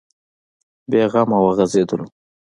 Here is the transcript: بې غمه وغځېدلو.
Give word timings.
بې 0.89 1.01
غمه 1.11 1.37
وغځېدلو. 1.43 2.05